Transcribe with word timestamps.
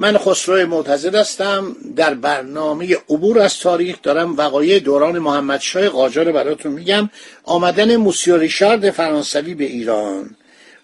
من 0.00 0.18
خسرو 0.18 0.66
معتزد 0.66 1.14
هستم. 1.14 1.76
در 1.96 2.14
برنامه 2.14 2.96
عبور 3.10 3.38
از 3.38 3.58
تاریخ 3.58 3.96
دارم 4.02 4.36
وقایع 4.36 4.78
دوران 4.78 5.18
محمدشاه 5.18 5.88
قاجار 5.88 6.32
براتون 6.32 6.72
میگم. 6.72 7.10
آمدن 7.44 7.96
موسیو 7.96 8.36
ریشارد 8.36 8.90
فرانسوی 8.90 9.54
به 9.54 9.64
ایران. 9.64 10.36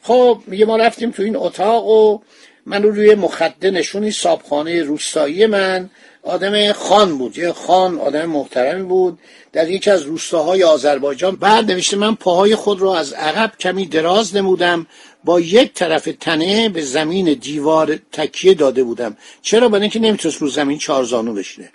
خب 0.03 0.41
میگه 0.47 0.67
ما 0.67 0.77
رفتیم 0.77 1.11
تو 1.11 1.23
این 1.23 1.37
اتاق 1.37 1.87
و 1.87 2.19
من 2.67 2.83
رو 2.83 2.91
روی 2.91 3.15
مخده 3.15 3.71
نشونی 3.71 4.11
صابخانه 4.11 4.83
روستایی 4.83 5.47
من. 5.47 5.91
آدم 6.23 6.73
خان 6.73 7.19
بود. 7.19 7.39
یه 7.39 7.53
خان 7.53 7.99
آدم 7.99 8.27
محترمی 8.27 8.83
بود. 8.83 9.19
در 9.53 9.71
یکی 9.71 9.91
از 9.91 10.03
روستاهای 10.03 10.65
آذربایجان. 10.65 11.37
بعد 11.37 11.71
نوشته 11.71 11.97
من 11.97 12.15
پاهای 12.15 12.55
خود 12.55 12.81
را 12.81 12.99
از 12.99 13.13
عقب 13.13 13.53
کمی 13.61 13.87
دراز 13.87 14.37
نمودم. 14.37 14.87
با 15.27 15.41
یک 15.41 15.73
طرف 15.73 16.09
تنه 16.21 16.69
به 16.69 16.83
زمین 16.83 17.35
دیوار 17.35 17.99
تکیه 18.13 18.55
داده 18.55 18.85
بودم. 18.85 19.17
چرا؟ 19.43 19.69
برای 19.69 19.83
اینکه 19.83 19.99
نمی‌تونست 19.99 20.43
رو 20.43 20.49
زمین 20.49 20.79
چارزانو 20.79 21.35
بشینه. 21.35 21.71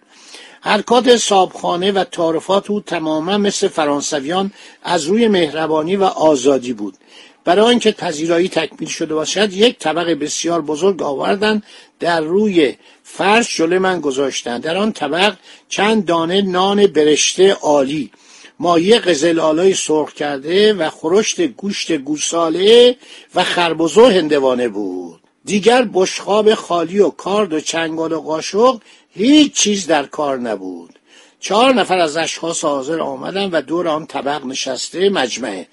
حرکات 0.62 1.18
صابخانه 1.18 1.92
و 1.92 2.04
تعارفات 2.04 2.72
او 2.72 2.82
تماما 2.82 3.38
مثل 3.38 3.68
فرانسویان 3.68 4.52
از 4.84 5.06
روی 5.06 5.28
مهربانی 5.28 5.96
و 5.96 6.04
آزادی 6.04 6.74
بود. 6.74 6.98
برای 7.44 7.70
اینکه 7.70 7.92
پذیرایی 7.92 8.50
تکمیل 8.50 8.90
شده 8.90 9.16
باشد 9.16 9.54
یک 9.54 9.80
طبق 9.80 10.10
بسیار 10.10 10.62
بزرگ 10.62 11.02
آوردن 11.02 11.62
در 12.00 12.22
روی 12.22 12.76
فرش 13.04 13.58
جلوی 13.58 13.80
من 13.80 14.02
گذاشتن. 14.02 14.60
در 14.60 14.78
آن 14.78 14.92
طبق 14.92 15.36
چند 15.70 16.06
دانه 16.06 16.42
نان 16.42 16.88
برشته 16.88 17.54
عالی 17.54 18.12
ماهی 18.62 19.00
قزل 19.00 19.40
آلای 19.40 19.74
سرخ 19.74 20.14
کرده 20.14 20.74
و 20.74 20.90
خرشت 20.90 21.42
گوشت 21.42 21.92
گوساله 21.92 22.98
و 23.36 23.44
خربزه 23.44 24.02
و 24.02 24.06
هندوانه 24.06 24.68
بود. 24.68 25.22
دیگر 25.46 25.88
بشخاب 25.94 26.54
خالی 26.54 27.00
و 27.00 27.10
کارد 27.10 27.54
و 27.54 27.60
چنگال 27.60 28.12
و 28.12 28.22
قاشق 28.22 28.82
هیچ 29.14 29.54
چیز 29.54 29.88
در 29.88 30.06
کار 30.06 30.38
نبود. 30.38 31.00
چهار 31.40 31.74
نفر 31.74 31.98
از 31.98 32.18
اشخاص 32.18 32.66
حاضر 32.66 33.00
آمدن 33.00 33.50
و 33.50 33.62
دور 33.62 33.88
آن 33.88 34.06
طبق 34.06 34.46
نشسته 34.46 35.10
مجمعه 35.10 35.68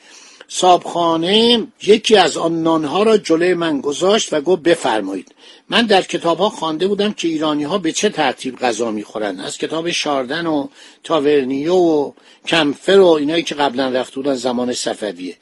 صابخانه 0.48 1.66
یکی 1.82 2.16
از 2.16 2.36
آن 2.36 2.62
نانها 2.62 3.02
را 3.02 3.16
جلوی 3.16 3.54
من 3.54 3.80
گذاشت 3.80 4.32
و 4.32 4.40
گفت 4.40 4.62
بفرمایید. 4.62 5.34
من 5.68 5.86
در 5.86 6.02
کتاب 6.02 6.38
ها 6.38 6.48
خوانده 6.48 6.88
بودم 6.88 7.12
که 7.12 7.28
ایرانی 7.28 7.64
ها 7.64 7.78
به 7.78 7.92
چه 7.92 8.08
ترتیب 8.08 8.58
غذا 8.58 8.90
می‌خورن. 8.90 9.40
از 9.40 9.58
کتاب 9.58 9.90
شاردن 9.90 10.46
و 10.46 10.68
تاورنیو 11.04 11.74
و 11.74 12.12
کمفر 12.46 12.98
و 12.98 13.06
اینایی 13.06 13.42
که 13.42 13.54
قبلا 13.54 13.88
رفته 13.88 14.14
بودن 14.14 14.34
زمان 14.34 14.72
صفویه. 14.72 15.36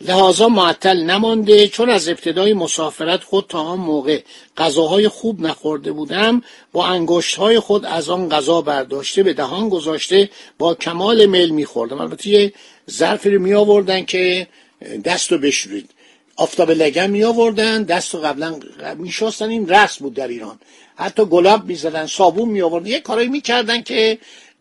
لحاظا 0.00 0.48
معطل 0.48 1.02
نمانده 1.02 1.68
چون 1.68 1.90
از 1.90 2.08
ابتدای 2.08 2.52
مسافرت 2.52 3.24
خود 3.24 3.46
تا 3.48 3.60
آن 3.60 3.78
موقع 3.78 4.22
غذاهای 4.56 5.08
خوب 5.08 5.40
نخورده 5.40 5.92
بودم 5.92 6.42
با 6.72 6.86
انگشت 6.86 7.36
های 7.36 7.60
خود 7.60 7.84
از 7.84 8.08
آن 8.08 8.28
غذا 8.28 8.60
برداشته 8.60 9.22
به 9.22 9.32
دهان 9.32 9.68
گذاشته 9.68 10.30
با 10.58 10.74
کمال 10.74 11.26
میل 11.26 11.50
میخوردم. 11.50 12.00
البته 12.00 12.28
یه 12.28 12.52
ظرفی 12.90 13.30
رو 13.30 13.42
می 13.42 13.54
آوردن 13.54 14.04
که 14.04 14.46
دست 15.04 15.32
رو 15.32 15.38
بشورید. 15.38 15.90
آفتاب 16.36 16.70
لگم 16.70 17.10
می 17.10 17.24
آوردن 17.24 17.82
دست 17.82 18.14
رو 18.14 18.20
قبلا 18.20 18.60
می 18.98 19.12
شستن 19.12 19.48
این 19.48 19.68
رسم 19.68 20.04
بود 20.04 20.14
در 20.14 20.28
ایران. 20.28 20.58
حتی 20.96 21.24
گلاب 21.24 21.64
می 21.64 21.74
زدن 21.74 22.06
صابون 22.06 22.48
می 22.48 22.62
آوردن 22.62 22.86
یه 22.86 23.00
کارایی 23.00 23.28
می 23.28 23.40
که 23.84 24.18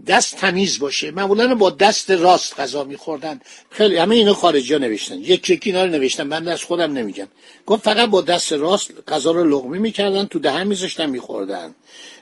دست 0.07 0.35
تمیز 0.35 0.79
باشه. 0.79 1.11
معمولا 1.11 1.55
با 1.55 1.69
دست 1.69 2.11
راست 2.11 2.59
غذا 2.59 2.83
میخوردن. 2.83 3.41
خیلی 3.69 3.97
همه 3.97 4.15
اینو 4.15 4.33
خارجی 4.33 4.73
ها 4.73 4.79
نوشتن. 4.79 5.17
یک 5.17 5.49
یکی 5.49 5.69
اینا 5.69 5.85
رو 5.85 5.91
نوشتن. 5.91 6.23
من 6.23 6.47
از 6.47 6.63
خودم 6.63 6.93
نمیگم. 6.93 7.27
گفت 7.65 7.83
فقط 7.83 8.09
با 8.09 8.21
دست 8.21 8.53
راست 8.53 8.91
غذا 9.07 9.31
رو 9.31 9.43
لغمی 9.43 9.79
می‌کردن 9.79 10.25
تو 10.25 10.39
دهن 10.39 10.67
میذاشتن 10.67 11.09
میخوردن. 11.09 11.75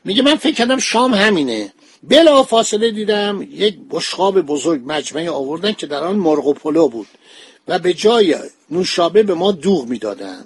میگه 0.06 0.22
من 0.22 0.36
فکر 0.36 0.56
کردم 0.56 0.80
شام 0.80 1.14
همینه. 1.14 1.74
بلا 2.04 2.44
فاصله 2.44 2.92
دیدم 2.92 3.48
یک 3.52 3.78
بشقاب 3.90 4.42
بزرگ 4.42 4.82
مجمعی 4.86 5.28
آوردن 5.28 5.72
که 5.72 5.88
در 5.88 6.04
آن 6.04 6.16
مرغ 6.16 6.48
و 6.48 6.54
پلو 6.54 6.88
بود 6.88 7.08
و 7.68 7.80
به 7.80 7.94
جای 7.94 8.36
نوشابه 8.72 9.24
به 9.24 9.34
ما 9.34 9.52
دوغ 9.52 9.88
می‌دادن. 9.88 10.46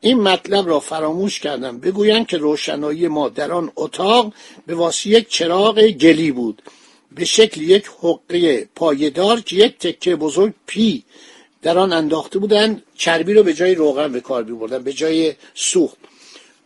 این 0.00 0.20
مطلب 0.20 0.68
را 0.68 0.80
فراموش 0.80 1.40
کردم. 1.40 1.78
بگویند 1.78 2.26
که 2.26 2.36
روشنایی 2.36 3.08
ما 3.08 3.28
در 3.28 3.52
آن 3.52 3.72
اتاق 3.76 4.32
به 4.66 4.74
واسه 4.74 5.10
یک 5.10 5.28
چراغ 5.28 5.80
گلی 5.80 6.32
بود. 6.32 6.62
به 7.12 7.24
شکل 7.24 7.62
یک 7.62 7.84
حقه 8.02 8.68
پایدار 8.74 9.40
که 9.40 9.56
یک 9.56 9.78
تکه 9.78 10.16
بزرگ 10.16 10.52
پی 10.66 11.04
در 11.62 11.78
آن 11.78 11.92
انداخته 11.92 12.38
بودند 12.38 12.82
چربی 12.96 13.34
رو 13.34 13.42
به 13.42 13.54
جای 13.54 13.74
روغن 13.74 14.12
به 14.12 14.20
کار 14.20 14.42
بردن 14.42 14.82
به 14.82 14.92
جای 14.92 15.34
سوخت. 15.54 15.96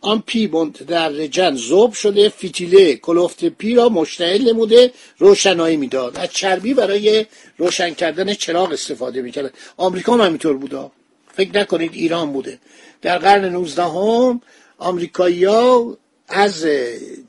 آن 0.01 0.23
پی 0.25 0.47
در 0.87 1.09
رجن 1.09 1.55
زوب 1.55 1.93
شده 1.93 2.29
فیتیله 2.29 2.95
کلفت 2.95 3.45
پی 3.45 3.75
را 3.75 3.89
مشتعل 3.89 4.49
نموده 4.49 4.91
روشنایی 5.17 5.77
می‌داد. 5.77 6.17
از 6.17 6.29
چربی 6.31 6.73
برای 6.73 7.25
روشن 7.57 7.93
کردن 7.93 8.33
چراغ 8.33 8.71
استفاده 8.71 9.21
می‌کرد. 9.21 9.53
آمریکا 9.77 10.13
هم 10.13 10.21
همینطور 10.21 10.57
بوده 10.57 10.91
فکر 11.37 11.59
نکنید 11.59 11.93
ایران 11.93 12.33
بوده. 12.33 12.59
در 13.01 13.17
قرن 13.17 13.49
نوزدهم 13.49 14.41
آمریکایی‌ها 14.77 15.97
از 16.27 16.65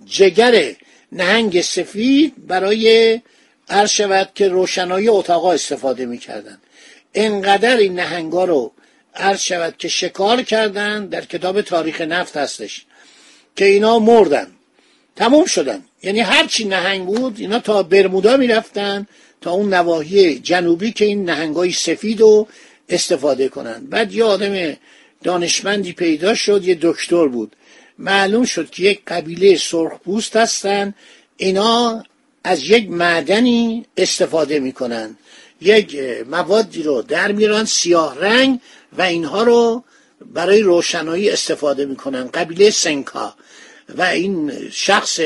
جگر 0.06 0.72
نهنگ 1.12 1.60
سفید 1.60 2.46
برای 2.46 3.20
عرض 3.68 3.90
شود 3.90 4.30
که 4.34 4.48
روشنایی 4.48 5.08
اتاقا 5.08 5.52
استفاده 5.52 6.06
می‌کردن 6.06 6.58
انقدر 7.14 7.76
این 7.76 7.94
نهنگا 7.94 8.44
رو 8.44 8.72
عرض 9.14 9.40
شود 9.40 9.74
که 9.78 9.88
شکار 9.88 10.42
کردن 10.42 11.06
در 11.06 11.24
کتاب 11.24 11.60
تاریخ 11.62 12.00
نفت 12.00 12.36
هستش 12.36 12.84
که 13.56 13.64
اینا 13.64 13.98
مردن. 13.98 14.46
تموم 15.16 15.44
شدن. 15.44 15.84
یعنی 16.02 16.20
هرچی 16.20 16.64
نهنگ 16.64 17.06
بود 17.06 17.40
اینا 17.40 17.58
تا 17.58 17.82
برمودا 17.82 18.36
می‌رفتن 18.36 19.06
تا 19.40 19.50
اون 19.50 19.74
نواحی 19.74 20.38
جنوبی 20.38 20.92
که 20.92 21.04
این 21.04 21.24
نهنگای 21.24 21.72
سفید 21.72 22.20
رو 22.20 22.48
استفاده 22.88 23.48
کنن 23.48 23.86
بعد 23.90 24.12
یه 24.12 24.24
آدم 24.24 24.76
دانشمندی 25.22 25.92
پیدا 25.92 26.34
شد 26.34 26.64
یه 26.64 26.78
دکتر 26.82 27.28
بود. 27.28 27.56
معلوم 27.98 28.44
شد 28.44 28.70
که 28.70 28.82
یک 28.82 29.00
قبیله 29.06 29.56
سرخپوست 29.56 30.36
هستن. 30.36 30.94
اینا 31.36 32.02
از 32.44 32.64
یک 32.64 32.90
معدنی 32.90 33.86
استفاده 33.96 34.60
می‌کنن. 34.60 35.16
یک 35.60 35.98
موادی 36.30 36.82
رو 36.82 37.02
در 37.02 37.32
میران 37.32 37.64
سیاه 37.64 38.18
رنگ 38.20 38.60
و 38.98 39.02
اینها 39.02 39.42
رو 39.42 39.84
برای 40.26 40.60
روشنایی 40.62 41.30
استفاده 41.30 41.84
می‌کنن. 41.86 42.28
قبیله 42.28 42.70
سنکا. 42.70 43.34
و 43.88 44.02
این 44.02 44.52
شخص 44.70 45.20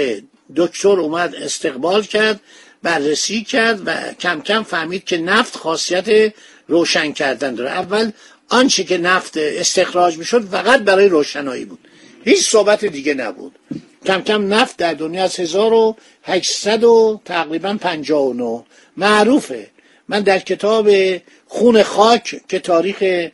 دکتر 0.57 0.89
اومد 0.89 1.35
استقبال 1.35 2.03
کرد. 2.03 2.41
بررسی 2.83 3.45
کرد 3.45 3.83
و 3.87 4.13
کم 4.21 4.41
کم 4.41 4.63
فهمید 4.63 5.05
که 5.05 5.19
نفت 5.19 5.57
خاصیت 5.57 6.35
روشن 6.69 7.13
کردن 7.13 7.55
داره. 7.55 7.71
اول 7.71 8.11
آنچه 8.49 8.85
که 8.85 8.99
نفت 8.99 9.37
استخراج 9.37 10.19
می‌شد 10.19 10.49
فقط 10.49 10.81
برای 10.81 11.09
روشنایی 11.09 11.65
بود. 11.65 11.79
هیچ 12.25 12.49
صحبت 12.49 12.85
دیگه 12.85 13.15
نبود. 13.15 13.59
کم 14.07 14.21
کم 14.21 14.55
نفت 14.55 14.77
در 14.77 14.95
دنیا 14.95 15.25
از 15.25 15.41
1800 15.41 16.85
و 16.85 17.21
تقریبا 17.25 17.77
59 17.81 18.65
معروفه. 18.97 19.71
من 20.09 20.21
در 20.21 20.39
کتاب 20.39 20.91
خون 21.47 21.83
خاک 21.83 22.41
که 22.49 22.59
تاریخ 22.59 23.29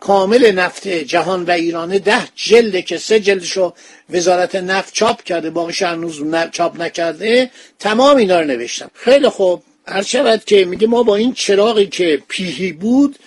کامل 0.00 0.52
نفت 0.52 0.88
جهان 0.88 1.44
و 1.44 1.50
ایرانه 1.50 1.98
ده 1.98 2.28
جلده 2.34 2.82
که 2.82 2.98
سه 2.98 3.20
جلدشو 3.20 3.72
وزارت 4.10 4.54
نفت 4.54 4.94
چاپ 4.94 5.22
کرده 5.22 5.50
باقیش 5.50 5.82
هنوز 5.82 6.22
چاپ 6.52 6.80
نکرده 6.80 7.50
تمام 7.78 8.16
اینا 8.16 8.40
رو 8.40 8.46
نوشتم. 8.46 8.90
خیلی 8.94 9.28
خوب. 9.28 9.62
هر 9.86 10.02
شود 10.02 10.44
که 10.44 10.64
میگه 10.64 10.86
ما 10.86 11.02
با 11.02 11.16
این 11.16 11.32
چراغی 11.32 11.86
که 11.86 12.22
پیهی 12.28 12.72
بود 12.72 13.18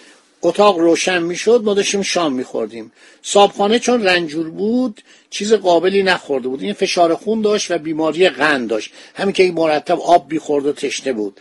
اتاق 0.41 0.77
روشن 0.77 1.23
می‌شد 1.23 1.61
ما 1.63 1.73
داشتیم 1.73 2.01
شام 2.01 2.33
میخوردیم. 2.33 2.91
صابخانه 3.21 3.79
چون 3.79 4.03
رنجور 4.03 4.49
بود 4.49 5.01
چیز 5.29 5.53
قابلی 5.53 6.03
نخورده 6.03 6.47
بود. 6.47 6.61
این 6.61 6.73
فشار 6.73 7.15
خون 7.15 7.41
داشت 7.41 7.71
و 7.71 7.77
بیماری 7.77 8.29
قند 8.29 8.69
داشت. 8.69 8.91
همین 9.15 9.33
که 9.33 9.43
این 9.43 9.53
مرتب 9.53 9.99
آب 9.99 10.29
بیخورد 10.29 10.65
و 10.65 10.73
تشنه 10.73 11.13
بود. 11.13 11.39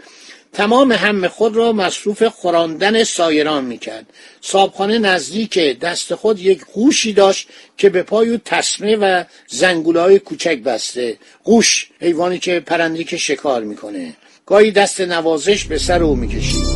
تمام 0.57 0.93
هم 0.93 1.29
خود 1.29 1.57
را 1.57 1.73
مصروف 1.73 2.23
خوراندن 2.23 3.05
سایران 3.05 3.65
می‌کرد. 3.65 4.07
صابخانه 4.41 4.99
نزدیک 4.99 5.59
دست 5.59 6.15
خود 6.15 6.41
یک 6.41 6.65
قوشی 6.75 7.13
داشت 7.13 7.49
که 7.77 7.89
به 7.89 8.03
پای 8.03 8.41
تسمه 8.45 8.97
و 8.97 9.25
زنگوله 9.47 10.01
های 10.01 10.19
کوچک 10.19 10.59
بسته. 10.59 11.19
قوش 11.45 11.91
حیوانی 12.01 12.39
که 12.39 12.61
پرنده 12.61 13.05
که 13.05 13.17
شکار 13.17 13.63
می‌کنه. 13.63 14.17
گاهی 14.47 14.71
دست 14.71 15.01
نوازش 15.01 15.65
به 15.65 15.79
سر 15.79 16.03
او 16.03 16.17
می‌کشید. 16.17 16.76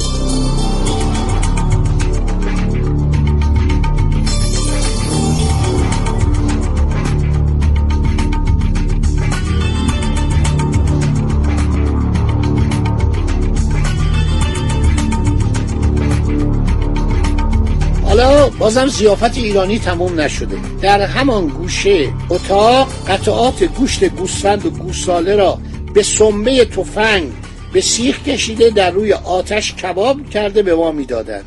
بازم 18.61 18.87
زیافت 18.87 19.37
ایرانی 19.37 19.79
تموم 19.79 20.21
نشده. 20.21 20.59
در 20.83 21.01
همان 21.01 21.47
گوشه 21.47 22.13
اتاق 22.31 22.89
قطعات 23.09 23.65
گوشت 23.65 24.05
گوسفند 24.05 24.67
و 24.67 24.71
گوساله 24.71 25.37
را 25.37 25.59
به 25.95 26.03
سنبه 26.03 26.65
تفنگ 26.65 27.33
به 27.73 27.81
سیخ 27.81 28.25
کشیده 28.25 28.71
در 28.71 28.91
روی 28.91 29.13
آتش 29.13 29.75
کباب 29.75 30.31
کرده 30.31 30.63
به 30.63 30.75
ما 30.75 30.93
می‌دادند. 30.93 31.45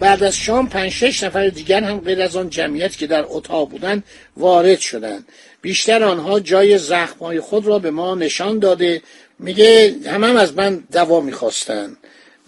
بعد 0.00 0.22
از 0.22 0.36
شام 0.36 0.68
پنج 0.68 0.92
شش 0.92 1.22
نفر 1.22 1.48
دیگر 1.48 1.84
هم 1.84 2.00
غیر 2.00 2.22
از 2.22 2.36
آن 2.36 2.50
جمعیت 2.50 2.96
که 2.96 3.06
در 3.06 3.24
اتاق 3.28 3.70
بودند 3.70 4.04
وارد 4.36 4.78
شدند. 4.78 5.24
بیشتر 5.62 6.04
آنها 6.04 6.40
جای 6.40 6.78
زخمهای 6.78 7.40
خود 7.40 7.66
را 7.66 7.78
به 7.78 7.90
ما 7.90 8.14
نشان 8.14 8.58
داده. 8.58 9.02
میگه 9.38 9.94
همه 10.06 10.26
هم 10.26 10.36
از 10.36 10.56
من 10.56 10.84
دوا 10.92 11.20
می‌خواستند. 11.20 11.96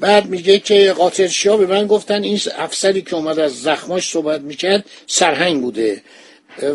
بعد 0.01 0.27
میگه 0.27 0.59
که 0.59 0.93
قاطرچی 0.93 1.49
ها 1.49 1.57
به 1.57 1.67
من 1.67 1.87
گفتن 1.87 2.23
این 2.23 2.41
افسری 2.59 3.03
که 3.03 3.17
اومد 3.17 3.39
از 3.39 3.63
زخماش 3.63 4.11
صحبت 4.11 4.41
می‌کرد 4.41 4.85
سرهنگ 5.07 5.63
بوده 5.63 6.03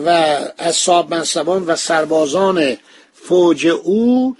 و 0.05 0.09
از 0.57 0.75
صاحب 0.75 1.13
منصبان 1.13 1.63
و 1.63 1.75
سربازان 1.75 2.77
فوج 3.13 3.67
او 3.67 4.35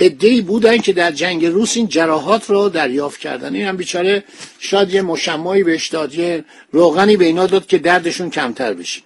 ادهی 0.00 0.40
بودن 0.40 0.78
که 0.78 0.92
در 0.92 1.10
جنگ 1.10 1.46
روس 1.46 1.76
این 1.76 1.88
جراحات 1.88 2.50
رو 2.50 2.68
دریافت 2.68 3.20
کردن. 3.20 3.54
این 3.54 3.66
هم 3.66 3.76
بیچاره 3.76 4.24
شاید 4.58 4.94
یه 4.94 5.02
مشمایی 5.02 5.62
بهش 5.62 5.88
داد 5.88 6.14
یه 6.14 6.44
روغنی 6.72 7.16
به 7.16 7.24
اینا 7.24 7.46
داد 7.46 7.66
که 7.66 7.78
دردشون 7.78 8.30
کمتر 8.30 8.74
بشه. 8.74 9.00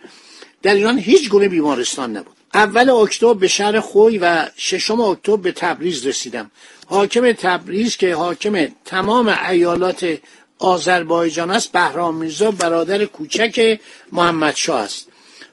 در 0.62 0.74
ایران 0.74 0.98
هیچ 0.98 1.28
گونه 1.28 1.48
بیمارستان 1.48 2.16
نبود. 2.16 2.36
اول 2.54 2.90
اکتبر 2.90 3.34
به 3.34 3.48
شهر 3.48 3.80
خوی 3.80 4.18
و 4.18 4.46
ششم 4.56 5.00
اکتبر 5.00 5.36
به 5.36 5.52
تبریز 5.52 6.06
رسیدم. 6.06 6.50
حاکم 6.88 7.32
تبریز 7.32 7.96
که 7.96 8.14
حاکم 8.14 8.66
تمام 8.84 9.38
ایالات 9.50 10.18
آذربایجان 10.58 11.50
است 11.50 11.72
بهرام 11.72 12.14
میرزا 12.16 12.50
برادر 12.50 13.04
کوچک 13.04 13.80
محمد 14.12 14.54
شاه 14.56 14.80
است. 14.80 15.08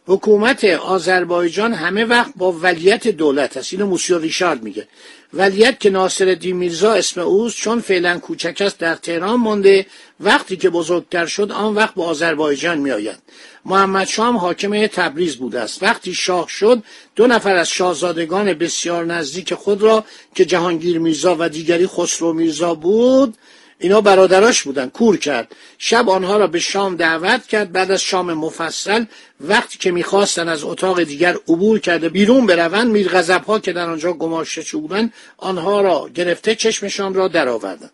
حکومت 0.07 0.63
آذربایجان 0.63 1.73
همه 1.73 2.05
وقت 2.05 2.31
با 2.35 2.51
ولیت 2.51 3.07
دولت 3.07 3.57
است. 3.57 3.73
اینو 3.73 3.85
موسیو 3.85 4.17
ریشارد 4.17 4.63
میگه. 4.63 4.87
ولیت 5.33 5.79
که 5.79 5.89
ناصر 5.89 6.37
میرزا 6.43 6.93
اسم 6.93 7.21
اوست 7.21 7.57
چون 7.57 7.79
فعلا 7.79 8.19
کوچک 8.19 8.61
است 8.61 8.77
در 8.77 8.95
تهران 8.95 9.39
مانده. 9.39 9.85
وقتی 10.19 10.57
که 10.57 10.69
بزرگتر 10.69 11.25
شد 11.25 11.51
آن 11.51 11.73
وقت 11.73 11.95
به 11.95 12.03
آذربایجان 12.03 12.77
میآید. 12.77 13.17
محمد 13.65 14.07
شاه 14.07 14.27
هم 14.27 14.37
حاکم 14.37 14.87
تبریز 14.87 15.35
بوده 15.35 15.59
است. 15.59 15.83
وقتی 15.83 16.13
شاه 16.13 16.49
شد 16.49 16.83
دو 17.15 17.27
نفر 17.27 17.55
از 17.55 17.69
شاهزادگان 17.69 18.53
بسیار 18.53 19.05
نزدیک 19.05 19.53
خود 19.53 19.81
را 19.81 20.05
که 20.35 20.45
جهانگیر 20.45 20.99
میرزا 20.99 21.35
و 21.39 21.49
دیگری 21.49 21.87
خسرو 21.87 22.33
میرزا 22.33 22.75
بود 22.75 23.37
اینا 23.79 24.01
برادراش 24.01 24.63
بودن 24.63 24.89
کور 24.89 25.17
کرد. 25.17 25.55
شب 25.77 26.09
آنها 26.09 26.37
را 26.37 26.47
به 26.47 26.59
شام 26.59 26.95
دعوت 26.95 27.47
کرد 27.47 27.71
بعد 27.71 27.91
از 27.91 28.01
شام 28.01 28.33
مفصل 28.33 29.05
وقتی 29.41 29.77
که 29.77 29.91
می‌خواستن 29.91 30.49
از 30.49 30.63
اتاق 30.63 31.03
دیگر 31.03 31.35
عبور 31.47 31.79
کرده 31.79 32.09
بیرون 32.09 32.45
بروند 32.45 32.91
میر 32.91 33.09
ها 33.47 33.59
که 33.59 33.73
در 33.73 33.89
آنجا 33.89 34.13
گماشته 34.13 34.77
بودند 34.77 35.13
آنها 35.37 35.81
را 35.81 36.09
گرفته 36.15 36.55
چشمشان 36.55 37.13
را 37.13 37.27
درآوردند. 37.27 37.91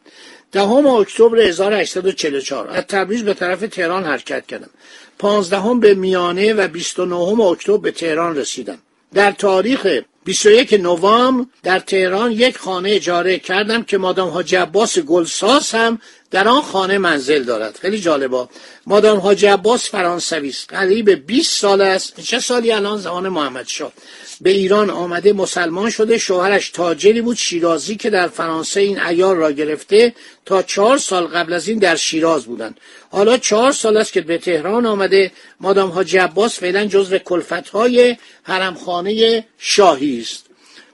دهم 0.52 0.88
اکتبر 0.88 1.40
1844 1.40 2.70
از 2.70 2.84
تبریز 2.84 3.24
به 3.24 3.34
طرف 3.34 3.60
تهران 3.60 4.04
حرکت 4.04 4.48
کردم. 4.48 4.70
پانزدهم 5.20 5.80
به 5.80 5.94
میانه 5.94 6.54
و 6.54 6.68
29 6.68 7.44
اکتبر 7.44 7.78
به 7.78 7.92
تهران 7.92 8.36
رسیدم. 8.36 8.78
در 9.14 9.32
تاریخ 9.32 9.88
21 10.26 10.74
نوامبر 10.74 11.46
در 11.64 11.80
تهران 11.80 12.32
یک 12.32 12.58
خانه 12.58 12.90
اجاره 12.90 13.40
کردم 13.40 13.84
که 13.84 13.98
مادام 13.98 14.30
حاجی 14.30 14.56
عباس 14.56 15.00
گلساز 15.00 15.72
هم 15.72 16.00
در 16.32 16.48
آن 16.48 16.62
خانه 16.62 16.98
منزل 16.98 17.44
دارد. 17.44 17.78
خیلی 17.82 18.00
جالبا 18.00 18.50
مادام 18.88 19.20
حاجی 19.20 19.46
عباس 19.46 19.90
فرانسوی 19.90 20.50
است 20.50 20.74
قریب 20.74 21.10
20 21.10 21.60
سال 21.60 21.82
است. 21.82 22.20
چه 22.22 22.40
سالی 22.40 22.72
الان؟ 22.72 22.98
زمان 22.98 23.30
محمد 23.30 23.68
شاه. 23.68 23.92
به 24.42 24.50
ایران 24.50 24.90
آمده 24.90 25.34
مسلمان 25.34 25.90
شده. 25.90 26.18
شوهرش 26.18 26.70
تاجری 26.70 27.22
بود 27.22 27.38
شیرازی 27.38 27.96
که 27.96 28.10
در 28.10 28.28
فرانسه 28.28 28.80
این 28.80 29.00
ایار 29.00 29.36
را 29.36 29.52
گرفته 29.52 30.16
تا 30.46 30.62
چهار 30.64 30.98
سال 30.98 31.28
قبل 31.28 31.54
از 31.54 31.68
این 31.68 31.80
در 31.80 31.96
شیراز 31.96 32.46
بودند. 32.46 32.80
حالا 33.10 33.38
چهار 33.38 33.72
سال 33.72 33.98
است 33.98 34.14
که 34.14 34.22
به 34.22 34.38
تهران 34.38 34.86
آمده. 34.86 35.32
مادام 35.60 35.92
حاجی 35.92 36.18
عباس 36.18 36.60
فعلا 36.60 36.86
جزو 36.86 37.18
کلفتهای 37.18 38.18
حرمخانه 38.44 39.46
شاهی 39.58 40.20
است. 40.22 40.46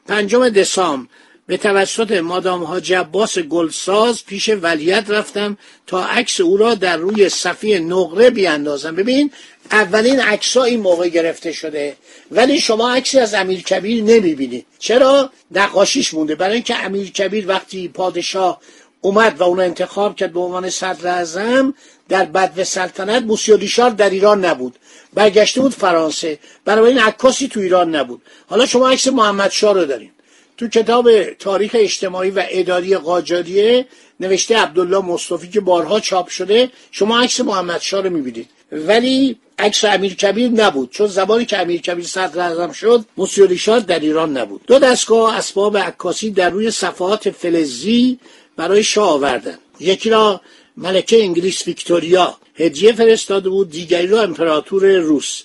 پنجم 0.08 0.50
دسامبر. 0.50 1.10
به 1.48 1.58
توسط 1.58 2.12
مادام 2.12 2.64
حاج 2.64 2.94
عباس 2.94 3.40
گلساز 3.40 4.26
پیش 4.26 4.50
ولیت 4.50 5.10
رفتم 5.10 5.58
تا 5.88 6.06
عکس 6.06 6.42
او 6.42 6.58
را 6.58 6.76
در 6.76 6.98
روی 6.98 7.30
صفی 7.30 7.80
نقره 7.80 8.30
بیاندازم. 8.30 8.96
ببین 8.96 9.32
اولین 9.72 10.20
عکس 10.20 10.58
این 10.58 10.80
موقع 10.80 11.08
گرفته 11.08 11.52
شده 11.52 11.96
ولی 12.32 12.60
شما 12.60 12.92
عکسی 12.92 13.20
از 13.20 13.34
امیر 13.34 13.62
کبیر 13.62 14.04
نمی‌بینید 14.04 14.66
چرا؟ 14.80 15.32
نقاشیش 15.52 16.14
مونده. 16.14 16.36
برای 16.36 16.54
اینکه 16.54 16.86
امیر 16.86 17.12
کبیر 17.12 17.48
وقتی 17.48 17.88
پادشاه 17.88 18.62
اومد 19.02 19.42
و 19.42 19.44
اون 19.44 19.60
انتخاب 19.60 20.16
کرد 20.16 20.34
به 20.34 20.40
عنوان 20.40 20.70
صدر 20.70 21.08
اعظم 21.08 21.74
در 22.10 22.26
بدو 22.26 22.64
سلطنت 22.64 23.24
موسیو 23.24 23.90
در 23.90 24.10
ایران 24.10 24.46
نبود. 24.46 24.76
برگشته 25.14 25.62
بود 25.62 25.74
فرانسه. 25.74 26.40
برای 26.66 26.90
این 26.90 27.00
عکاسی 27.00 27.48
تو 27.48 27.60
ایران 27.60 27.96
نبود. 27.96 28.22
حالا 28.48 28.66
شما 28.66 28.90
عکس 28.90 29.08
محمد 29.08 29.52
شاه 29.52 29.74
رو 29.74 29.86
دارین. 29.86 30.12
تو 30.58 30.68
کتاب 30.68 31.24
تاریخ 31.24 31.72
اجتماعی 31.80 32.32
و 32.32 32.44
اداری 32.50 32.98
قاجاریه 32.98 33.86
نوشته 34.20 34.58
عبدالله 34.58 34.98
مصطفی 34.98 35.50
که 35.50 35.60
بارها 35.60 36.00
چاپ 36.00 36.28
شده 36.28 36.70
شما 36.92 37.20
عکس 37.20 37.42
محمد 37.42 37.82
شاه 37.82 38.02
رو 38.02 38.10
می‌بینید. 38.10 38.50
ولی 38.72 39.38
عکس 39.60 39.86
امیر 39.86 40.16
کبیر 40.16 40.52
نبود 40.52 40.92
چون 40.92 41.08
زمانی 41.08 41.46
که 41.46 41.58
امیر 41.58 41.82
کبیر 41.82 42.06
صدر 42.06 42.40
اعظم 42.40 42.72
شد 42.72 43.06
موسیو 43.18 43.80
در 43.80 44.00
ایران 44.00 44.38
نبود. 44.38 44.62
دو 44.68 44.80
دستگاه 44.80 45.38
اسباب 45.38 45.78
عکاسی 45.78 46.32
در 46.32 46.50
روی 46.50 46.72
صفحات 46.72 47.30
فلزی 47.30 48.20
برای 48.56 48.84
شاه 48.84 49.10
آوردن. 49.10 49.58
یکی 49.80 50.10
را 50.10 50.42
ملکه 50.78 51.24
انگلیس 51.24 51.68
ویکتوریا 51.68 52.38
هدیه 52.56 52.94
فرستاده 52.94 53.50
بود 53.50 53.72
دیگری 53.72 54.08
را 54.08 54.22
امپراتور 54.22 54.98
روس. 54.98 55.44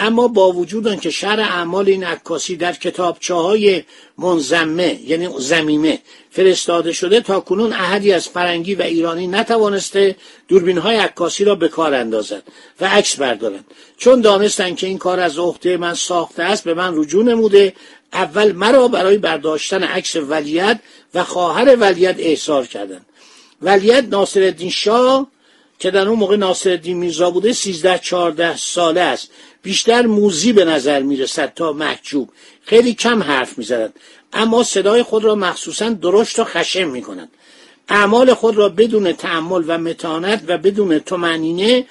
اما 0.00 0.28
با 0.28 0.52
وجود 0.52 1.00
که 1.00 1.10
شهر 1.10 1.40
اعمال 1.40 1.88
این 1.88 2.04
عکاسی 2.04 2.56
در 2.56 2.72
کتابچه 2.72 3.34
های 3.34 3.82
منزمه 4.18 5.00
یعنی 5.06 5.28
زمیمه 5.38 5.98
فرستاده 6.30 6.92
شده 6.92 7.20
تا 7.20 7.40
کنون 7.40 7.72
احدی 7.72 8.12
از 8.12 8.28
فرنگی 8.28 8.74
و 8.74 8.82
ایرانی 8.82 9.26
نتوانسته 9.26 10.16
دوربین 10.48 10.78
های 10.78 10.96
عکاسی 10.96 11.44
را 11.44 11.54
به 11.54 11.68
کار 11.68 11.94
اندازد 11.94 12.42
و 12.80 12.84
عکس 12.84 13.16
بردارند 13.16 13.64
چون 13.96 14.20
دانستند 14.20 14.76
که 14.76 14.86
این 14.86 14.98
کار 14.98 15.20
از 15.20 15.38
عهده 15.38 15.76
من 15.76 15.94
ساخته 15.94 16.42
است 16.42 16.64
به 16.64 16.74
من 16.74 16.96
رجوع 16.96 17.24
نموده 17.24 17.72
اول 18.12 18.52
مرا 18.52 18.88
برای 18.88 19.18
برداشتن 19.18 19.82
عکس 19.82 20.16
ولیت 20.16 20.80
و 21.14 21.24
خواهر 21.24 21.76
ولیت 21.80 22.16
احضار 22.18 22.66
کردند. 22.66 23.06
ولیت 23.62 24.04
ناصرالدین 24.04 24.70
شاه 24.70 25.26
که 25.80 25.90
در 25.90 26.08
اون 26.08 26.18
موقع 26.18 26.36
ناصرالدین 26.36 26.96
میرزا 26.96 27.30
بوده 27.30 27.52
سیزده 27.52 27.98
چهارده 27.98 28.56
ساله 28.56 29.00
است. 29.00 29.30
بیشتر 29.62 30.06
موزی 30.06 30.52
به 30.52 30.64
نظر 30.64 31.02
می‌رسد 31.02 31.54
تا 31.54 31.72
محجوب. 31.72 32.30
خیلی 32.62 32.94
کم 32.94 33.22
حرف 33.22 33.58
می‌زنند 33.58 33.92
اما 34.32 34.62
صدای 34.62 35.02
خود 35.02 35.24
را 35.24 35.34
مخصوصا 35.34 35.88
درشت 35.88 36.38
و 36.38 36.44
خشم 36.44 36.88
می‌کنند 36.88 37.28
اعمال 37.88 38.34
خود 38.34 38.56
را 38.56 38.68
بدون 38.68 39.12
تعمل 39.12 39.64
و 39.66 39.78
متانت 39.78 40.42
و 40.46 40.58
بدون 40.58 40.98
تمنینه 40.98 41.86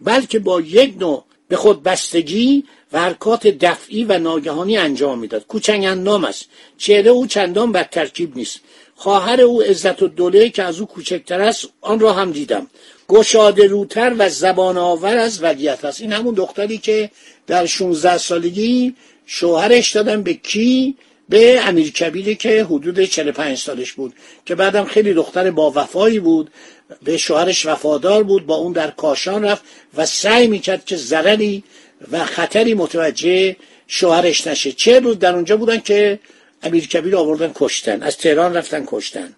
بلکه 0.00 0.38
با 0.38 0.60
یک 0.60 0.94
نوع 1.00 1.24
به 1.48 1.56
خود 1.56 1.82
بستگی 1.82 2.64
و 2.92 3.00
حرکات 3.00 3.46
دفعی 3.46 4.04
و 4.04 4.18
ناگهانی 4.18 4.76
انجام 4.76 5.18
می‌داد. 5.18 5.46
کوچنگ 5.46 5.84
اندام 5.84 6.24
است. 6.24 6.48
چهره 6.78 7.10
او 7.10 7.26
چندان 7.26 7.72
بد 7.72 7.90
ترکیب 7.90 8.36
نیست. 8.36 8.60
خواهر 8.96 9.40
او 9.40 9.62
عزت 9.62 10.02
و 10.02 10.08
دوله 10.08 10.50
که 10.50 10.62
از 10.62 10.80
او 10.80 10.86
کوچکتر 10.86 11.40
است 11.40 11.68
آن 11.80 12.00
را 12.00 12.12
هم 12.12 12.32
دیدم. 12.32 12.66
گشاده 13.08 13.66
روتر 13.66 14.14
و 14.18 14.28
زبان 14.28 14.78
آور 14.78 15.16
از 15.16 15.42
ولیت 15.42 15.84
است. 15.84 16.00
این 16.00 16.12
همون 16.12 16.34
دختری 16.34 16.78
که 16.78 17.10
در 17.46 17.66
16 17.66 18.18
سالگی 18.18 18.94
شوهرش 19.26 19.92
دادن 19.92 20.22
به 20.22 20.34
کی؟ 20.34 20.96
به 21.28 21.68
امیر 21.68 21.92
کبیری 21.92 22.34
که 22.34 22.64
حدود 22.64 23.04
45 23.04 23.58
سالش 23.58 23.92
بود. 23.92 24.12
که 24.46 24.54
بعدم 24.54 24.84
خیلی 24.84 25.14
دختر 25.14 25.50
با 25.50 25.70
وفایی 25.70 26.20
بود 26.20 26.50
به 27.02 27.16
شوهرش 27.16 27.66
وفادار 27.66 28.22
بود 28.22 28.46
با 28.46 28.54
اون 28.54 28.72
در 28.72 28.90
کاشان 28.90 29.44
رفت 29.44 29.62
و 29.96 30.06
سعی 30.06 30.46
می‌کرد 30.46 30.84
که 30.84 30.96
ضرری 30.96 31.64
و 32.12 32.24
خطری 32.24 32.74
متوجه 32.74 33.56
شوهرش 33.86 34.46
نشه. 34.46 34.72
چه 34.72 35.00
روز 35.00 35.18
در 35.18 35.34
اونجا 35.34 35.56
بودن 35.56 35.78
که 35.78 36.18
امیر 36.64 36.86
کبیر 36.86 37.16
آوردن 37.16 37.52
کشتن. 37.54 38.02
از 38.02 38.16
تهران 38.16 38.54
رفتن 38.56 38.84
کشتن. 38.86 39.28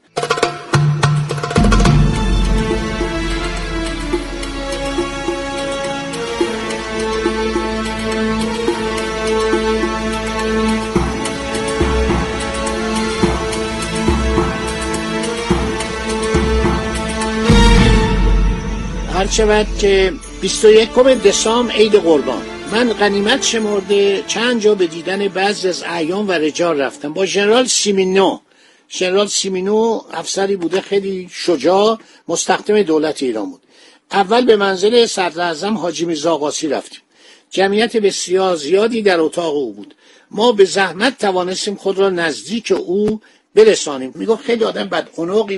هر 19.15 19.27
شود 19.27 19.67
که 19.79 20.13
21 20.41 20.89
دسامبر 21.25 21.73
عید 21.73 21.95
قربان. 21.95 22.56
من 22.73 22.93
غنیمت 22.93 23.43
شمرده 23.43 24.25
چند 24.27 24.61
جا 24.61 24.75
به 24.75 24.87
دیدن 24.87 25.29
بعضی 25.29 25.69
از 25.69 25.83
اعیان 25.83 26.27
و 26.27 26.33
رجال 26.33 26.81
رفتم. 26.81 27.13
با 27.13 27.27
ژنرال 27.27 27.67
سیمینو. 27.67 28.39
ژنرال 28.91 29.27
سیمینو 29.27 30.01
افسری 30.13 30.57
بوده 30.57 30.81
خیلی 30.81 31.29
شجاع 31.33 31.99
مستخدم 32.29 32.83
دولت 32.83 33.23
ایران 33.23 33.51
بود. 33.51 33.63
اول 34.13 34.45
به 34.45 34.57
منزل 34.57 35.07
صدر 35.07 35.41
حاجی 35.77 36.05
میرزا 36.05 36.37
رفتیم. 36.69 37.01
جمعیت 37.51 37.97
بسیار 37.97 38.57
زیادی 38.57 39.03
در 39.03 39.21
اتاق 39.21 39.55
او 39.55 39.73
بود. 39.73 39.95
ما 40.31 40.53
به 40.53 40.65
زحمت 40.65 41.19
توانستیم 41.19 41.75
خود 41.75 41.99
را 41.99 42.11
نزدیک 42.11 42.73
او 42.73 43.21
برسانیم. 43.55 44.13
می‌گفت 44.15 44.45
خیلی 44.45 44.65
آدم 44.65 44.85
بد 44.85 45.09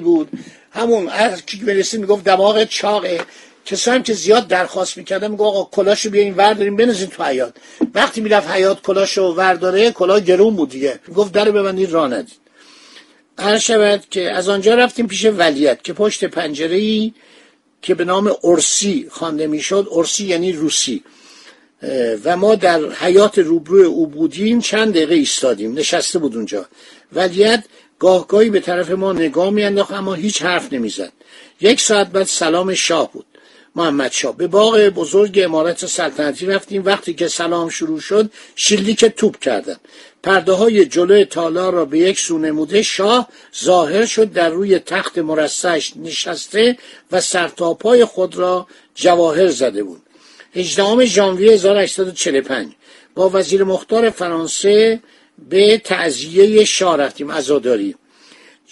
بود. 0.00 0.28
همون 0.70 1.08
از 1.08 1.46
کی 1.46 1.56
برسیم 1.56 2.00
می‌گفت 2.00 2.24
دماغ 2.24 2.64
چاقه. 2.64 3.20
کسایی 3.68 4.02
که 4.02 4.14
زیاد 4.14 4.48
درخواست 4.48 4.96
می‌کردن 4.96 5.30
میگو 5.30 5.44
آقا 5.44 5.64
کلاشو 5.72 6.10
بیاین 6.10 6.34
ورداریم 6.34 6.76
بنزین 6.76 7.08
تو 7.08 7.24
حیات 7.24 7.54
وقتی 7.94 8.20
می‌رفت 8.20 8.50
حیات 8.50 8.82
کلاشو 8.82 9.22
ورداره 9.22 9.90
کلا 9.90 10.18
گرون 10.20 10.56
بود 10.56 10.70
دیگه. 10.70 11.00
گفت 11.16 11.32
در 11.32 11.50
ببندید 11.50 11.90
راه 11.90 12.08
ندید. 12.08 12.38
هر 13.38 13.58
شود 13.58 14.04
که 14.10 14.30
از 14.30 14.48
آنجا 14.48 14.74
رفتیم 14.74 15.06
پیش 15.06 15.24
ولیت 15.24 15.84
که 15.84 15.92
پشت 15.92 16.24
پنجره 16.24 16.76
ای 16.76 17.12
که 17.82 17.94
به 17.94 18.04
نام 18.04 18.34
ارسی 18.44 19.06
خوانده 19.10 19.46
می‌شد. 19.46 19.88
ارسی 19.92 20.24
یعنی 20.24 20.52
روسی. 20.52 21.04
و 22.24 22.36
ما 22.36 22.54
در 22.54 22.92
حیات 22.92 23.38
روبرو 23.38 23.82
او 23.82 24.06
بودیم 24.06 24.60
چند 24.60 24.94
دقیقه 24.94 25.14
ایستادیم. 25.14 25.74
نشسته 25.74 26.18
بود 26.18 26.36
اونجا. 26.36 26.66
ولیت 27.12 27.64
گاهگاهی 27.98 28.50
به 28.50 28.60
طرف 28.60 28.90
ما 28.90 29.12
نگاه 29.12 29.50
میانداخت 29.50 29.92
اما 29.92 30.14
هیچ 30.14 30.42
حرف 30.42 30.72
نمی‌زد. 30.72 31.12
یک 31.60 31.80
ساعت 31.80 32.06
بعد 32.06 32.26
سلام 32.26 32.74
شاه 32.74 33.12
بود. 33.12 33.26
محمد 33.76 34.12
شاه. 34.12 34.36
به 34.36 34.46
باغ 34.46 34.88
بزرگ 34.88 35.40
امارت 35.44 35.86
سلطنتی 35.86 36.46
رفتیم. 36.46 36.84
وقتی 36.84 37.14
که 37.14 37.28
سلام 37.28 37.68
شروع 37.68 38.00
شد 38.00 38.30
شلیک 38.54 39.04
توپ 39.04 39.38
کردن. 39.38 39.76
پرده 40.22 40.52
های 40.52 40.86
جلوی 40.86 41.24
تالار 41.24 41.72
را 41.72 41.84
به 41.84 41.98
یک 41.98 42.20
سو 42.20 42.38
نموده 42.38 42.82
شاه 42.82 43.28
ظاهر 43.64 44.06
شد 44.06 44.32
در 44.32 44.48
روی 44.48 44.78
تخت 44.78 45.18
مرسش 45.18 45.92
نشسته 45.96 46.78
و 47.12 47.20
سرتاپای 47.20 48.04
خود 48.04 48.36
را 48.36 48.66
جواهر 48.94 49.48
زده 49.48 49.82
بود. 49.82 50.02
18 50.54 51.04
ژانویه 51.04 51.52
1845 51.52 52.72
با 53.14 53.30
وزیر 53.30 53.64
مختار 53.64 54.10
فرانسه 54.10 55.00
به 55.48 55.78
تعذیه 55.78 56.64
شاه 56.64 56.96
رفتیم 56.96 57.32
عزاداری 57.32 57.94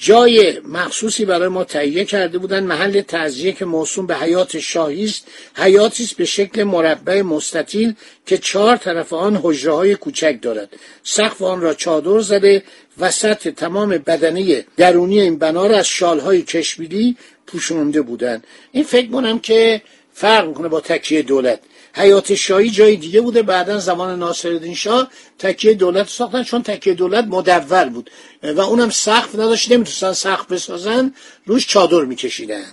جای 0.00 0.60
مخصوصی 0.60 1.24
برای 1.24 1.48
ما 1.48 1.64
تهیه 1.64 2.04
کرده 2.04 2.38
بودن 2.38 2.64
محل 2.64 3.00
تعذیه 3.00 3.52
که 3.52 3.64
موسوم 3.64 4.06
به 4.06 4.16
حیات 4.16 4.58
شاهی 4.58 5.04
است. 5.04 5.26
حیاتی 5.54 6.04
است 6.04 6.16
به 6.16 6.24
شکل 6.24 6.64
مربع 6.64 7.22
مستطیل 7.22 7.94
که 8.26 8.38
چهار 8.38 8.76
طرف 8.76 9.12
آن 9.12 9.40
حجره 9.42 9.72
های 9.72 9.94
کوچک 9.94 10.38
دارد. 10.42 10.68
سقف 11.02 11.42
آن 11.42 11.60
را 11.60 11.74
چادر 11.74 12.20
زده 12.20 12.62
وسط 12.98 13.48
تمام 13.48 13.88
بدنه 13.98 14.64
درونی 14.76 15.20
این 15.20 15.38
بنا 15.38 15.66
را 15.66 15.76
از 15.76 15.86
شالهای 15.86 16.42
کشمیری 16.42 17.16
پوشونده 17.46 18.02
بودند. 18.02 18.44
این 18.72 18.84
فکر 18.84 19.10
کنم 19.10 19.38
که 19.38 19.82
فرق 20.12 20.48
می‌کنه 20.48 20.68
با 20.68 20.80
تکیه 20.80 21.22
دولت. 21.22 21.60
حیات 21.96 22.34
شاهی 22.34 22.70
جای 22.70 22.96
دیگه 22.96 23.20
بوده. 23.20 23.42
بعدا 23.42 23.78
زمان 23.78 24.18
ناصرالدین 24.18 24.74
شاه 24.74 25.10
تکیه 25.38 25.74
دولت 25.74 26.08
ساختن 26.08 26.42
چون 26.42 26.62
تکیه 26.62 26.94
دولت 26.94 27.24
مدور 27.24 27.88
بود. 27.88 28.10
و 28.42 28.60
اونم 28.60 28.90
سقف 28.90 29.34
نداشت 29.34 29.72
نمی‌تونستن 29.72 30.12
سقف 30.12 30.52
بسازن 30.52 31.14
روش 31.46 31.66
چادر 31.66 32.04
میکشیدن. 32.04 32.64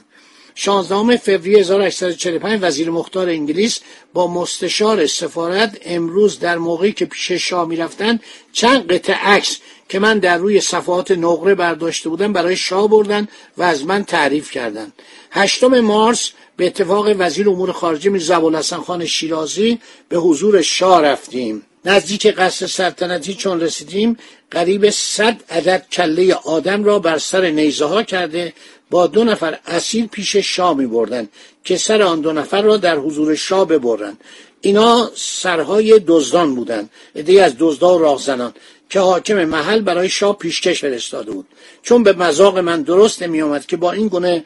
16 0.55 1.17
فوریه 1.17 1.59
1845 1.59 2.59
وزیر 2.61 2.89
مختار 2.89 3.29
انگلیس 3.29 3.79
با 4.13 4.27
مستشار 4.27 5.07
سفارت 5.07 5.77
امروز 5.85 6.39
در 6.39 6.57
موقعی 6.57 6.91
که 6.91 7.05
پیش 7.05 7.31
شاه 7.31 7.67
می‌رفتن 7.67 8.19
چند 8.51 8.93
قطع 8.93 9.13
عکس 9.13 9.57
که 9.93 9.99
من 9.99 10.19
در 10.19 10.37
روی 10.37 10.61
صفحات 10.61 11.11
نقره 11.11 11.55
برداشته 11.55 12.09
بودم 12.09 12.33
برای 12.33 12.55
شاه 12.55 12.89
بردن 12.89 13.27
و 13.57 13.63
از 13.63 13.85
من 13.85 14.03
تعریف 14.03 14.51
کردند. 14.51 14.93
هشتم 15.31 15.79
مارس 15.79 16.31
به 16.57 16.65
اتفاق 16.65 17.15
وزیر 17.17 17.49
امور 17.49 17.71
خارجه 17.71 18.09
میرزا 18.09 18.35
ابوالحسن 18.35 18.77
خان 18.77 19.05
شیرازی 19.05 19.79
به 20.09 20.17
حضور 20.17 20.61
شاه 20.61 21.01
رفتیم. 21.01 21.61
نزدیک 21.85 22.27
قصر 22.27 22.67
سلطنتی 22.67 23.33
چون 23.33 23.61
رسیدیم 23.61 24.17
قریب 24.51 24.89
صد 24.89 25.37
عدد 25.49 25.85
کله 25.91 26.33
آدم 26.33 26.83
را 26.83 26.99
بر 26.99 27.17
سر 27.17 27.49
نیزه 27.49 27.85
ها 27.85 28.03
کرده 28.03 28.53
با 28.89 29.07
دو 29.07 29.23
نفر 29.23 29.59
اسیر 29.67 30.05
پیش 30.07 30.35
شاه 30.35 30.77
می 30.77 30.87
بردن 30.87 31.27
که 31.63 31.77
سر 31.77 32.01
آن 32.01 32.21
دو 32.21 32.33
نفر 32.33 32.61
را 32.61 32.77
در 32.77 32.97
حضور 32.97 33.35
شاه 33.35 33.67
ببرند. 33.67 34.17
اینا 34.61 35.11
سرهای 35.15 36.01
دزدان 36.07 36.55
بودند 36.55 36.89
عدهای 37.15 37.39
از 37.39 37.53
دزدا 37.59 37.95
و 37.95 37.99
راهزنان. 37.99 38.53
که 38.93 38.99
حاکم 38.99 39.45
محل 39.45 39.81
برای 39.81 40.09
شاه 40.09 40.37
پیشکش 40.37 40.81
فرستاده 40.81 41.31
بود. 41.31 41.45
چون 41.83 42.03
به 42.03 42.13
مذاق 42.13 42.57
من 42.57 42.81
درست 42.81 43.23
نمی 43.23 43.41
آمد 43.41 43.65
که 43.65 43.77
با 43.77 43.91
این 43.91 44.07
گونه 44.07 44.43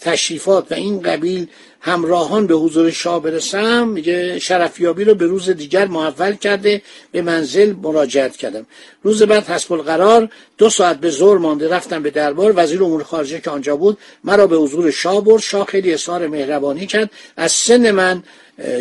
تشریفات 0.00 0.72
و 0.72 0.74
این 0.74 1.02
قبیل 1.02 1.46
همراهان 1.80 2.46
به 2.46 2.54
حضور 2.54 2.90
شاه 2.90 3.22
برسم 3.22 3.88
میگه 3.88 4.38
شرفیابی 4.38 5.04
رو 5.04 5.14
به 5.14 5.26
روز 5.26 5.50
دیگر 5.50 5.86
محول 5.86 6.32
کرده 6.32 6.82
به 7.12 7.22
منزل 7.22 7.72
مراجعت 7.82 8.36
کردم. 8.36 8.66
روز 9.02 9.22
بعد 9.22 9.46
حسب 9.46 9.72
القرار 9.72 10.28
دو 10.58 10.70
ساعت 10.70 11.00
به 11.00 11.10
زور 11.10 11.38
مانده 11.38 11.68
رفتم 11.68 12.02
به 12.02 12.10
دربار 12.10 12.52
وزیر 12.56 12.84
امور 12.84 13.02
خارجه 13.02 13.40
که 13.40 13.50
آنجا 13.50 13.76
بود 13.76 13.98
مرا 14.24 14.46
به 14.46 14.56
حضور 14.56 14.90
شاه 14.90 15.24
برد. 15.24 15.42
شاه 15.42 15.66
خیلی 15.66 15.94
اظهار 15.94 16.26
مهربانی 16.26 16.86
کرد. 16.86 17.10
از 17.36 17.52
سن 17.52 17.90
من 17.90 18.22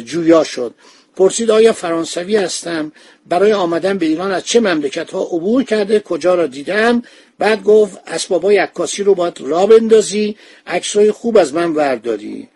جویا 0.06 0.44
شد. 0.44 0.74
پرسید 1.16 1.52
آیا 1.52 1.74
فرانسوی 1.74 2.36
هستم؟ 2.36 2.92
برای 3.30 3.54
آمدن 3.54 3.98
به 3.98 4.06
ایران 4.06 4.32
از 4.32 4.46
چه 4.46 4.60
مملکت 4.60 5.12
ها 5.12 5.24
عبور 5.24 5.64
کرده؟ 5.64 6.00
کجا 6.00 6.36
را 6.36 6.48
دیدم؟ 6.48 7.02
بعد 7.40 7.64
گفت 7.64 7.98
اسبابای 8.08 8.58
عکاسی 8.58 9.04
رو 9.04 9.16
باید 9.16 9.42
را 9.42 9.66
بندازی 9.66 10.36
عکسای 10.68 11.12
خوب 11.12 11.38
از 11.38 11.54
من 11.54 11.72
ورداری. 11.72 12.50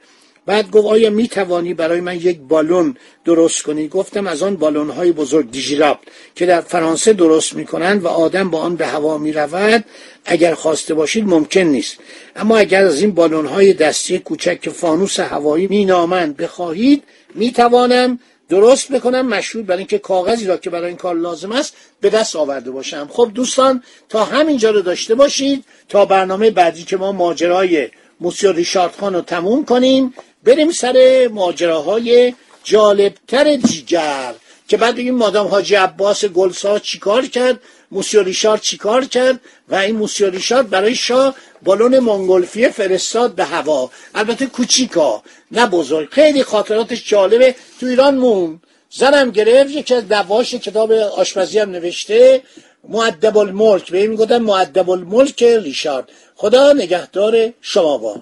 بعد 0.45 0.71
گفت 0.71 0.87
آیا 0.87 1.09
می 1.09 1.27
توانی 1.27 1.73
برای 1.73 2.01
من 2.01 2.15
یک 2.15 2.39
بالون 2.39 2.95
درست 3.25 3.63
کنی؟ 3.63 3.87
گفتم 3.87 4.27
از 4.27 4.43
آن 4.43 4.55
بالون 4.55 4.89
های 4.89 5.11
بزرگ 5.11 5.51
دیجیراب 5.51 5.99
که 6.35 6.45
در 6.45 6.61
فرانسه 6.61 7.13
درست 7.13 7.55
می 7.55 7.65
کنند 7.65 8.03
و 8.03 8.07
آدم 8.07 8.49
با 8.49 8.59
آن 8.59 8.75
به 8.75 8.87
هوا 8.87 9.17
می 9.17 9.33
رود 9.33 9.85
اگر 10.25 10.53
خواسته 10.53 10.93
باشید 10.93 11.27
ممکن 11.27 11.61
نیست. 11.61 11.97
اما 12.35 12.57
اگر 12.57 12.85
از 12.85 13.01
این 13.01 13.11
بالون 13.11 13.45
های 13.45 13.73
دستی 13.73 14.19
کوچک 14.19 14.69
فانوس 14.69 15.19
هوایی 15.19 15.67
می 15.67 15.85
نامند 15.85 16.37
بخواهید 16.37 17.03
می 17.35 17.51
توانم 17.51 18.19
درست 18.49 18.91
بکنم 18.91 19.27
مشهور 19.27 19.63
برای 19.63 19.77
اینکه 19.77 19.99
کاغذی 19.99 20.45
را 20.45 20.57
که 20.57 20.69
برای 20.69 20.87
این 20.87 20.97
کار 20.97 21.15
لازم 21.15 21.51
است 21.51 21.75
به 22.01 22.09
دست 22.09 22.35
آورده 22.35 22.71
باشم. 22.71 23.09
خب 23.11 23.31
دوستان 23.33 23.83
تا 24.09 24.25
همینجا 24.25 24.71
رو 24.71 24.81
داشته 24.81 25.15
باشید. 25.15 25.63
تا 25.89 26.05
برنامه 26.05 26.51
بعدی 26.51 26.83
که 26.83 26.97
ما 26.97 27.11
ماجرای 27.11 27.89
موسیو 28.19 28.51
ریشارد 28.51 28.95
خان 28.99 29.13
رو 29.13 29.21
تموم 29.21 29.65
کنیم 29.65 30.13
بریم 30.43 30.71
سر 30.71 31.27
ماجراهای 31.33 32.33
جالبتر 32.63 33.55
دیگر. 33.55 34.33
که 34.67 34.77
بعد 34.77 34.95
بگیم 34.95 35.15
مادام 35.15 35.47
حاجی 35.47 35.75
عباس 35.75 36.25
گلسا 36.25 36.79
چیکار 36.79 37.25
کرد؟ 37.25 37.59
موسیو 37.91 38.23
ریشارد 38.23 38.61
چیکار 38.61 39.05
کرد 39.05 39.39
و 39.69 39.75
این 39.75 39.95
موسیو 39.95 40.29
ریشارد 40.29 40.69
برای 40.69 40.95
شاه 40.95 41.35
بالون 41.63 41.99
مونگولفیه 41.99 42.69
فرستاد 42.69 43.35
به 43.35 43.45
هوا. 43.45 43.91
البته 44.15 44.45
کوچیکا 44.45 45.23
نه 45.51 45.67
بزرگ. 45.67 46.09
خیلی 46.11 46.43
خاطراتش 46.43 47.09
جالبه. 47.09 47.55
تو 47.79 47.85
ایران 47.85 48.15
مون 48.15 48.61
زنم 48.89 49.31
گرفت 49.31 49.71
یکی 49.71 49.93
از 49.93 50.07
دواش 50.07 50.53
کتاب 50.53 50.91
آشپزی 50.91 51.59
هم 51.59 51.69
نوشته. 51.69 52.41
معدب 52.89 53.37
الملک 53.37 53.91
به 53.91 53.97
این 53.97 54.09
می‌گفتن 54.09 54.37
معدب 54.37 54.89
الملک 54.89 55.43
ریشارد 55.43 56.09
خدا 56.35 56.73
نگهدار 56.73 57.53
شما 57.61 57.97
با 57.97 58.21